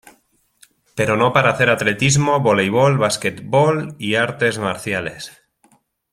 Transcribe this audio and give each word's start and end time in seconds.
Pero 0.95 1.15
no 1.15 1.31
para 1.31 1.51
hacer 1.51 1.69
atletismo, 1.69 2.39
vóleibol, 2.39 2.97
básquetbol 2.97 3.93
y 3.99 4.15
artes 4.15 4.57
marciales. 4.57 5.43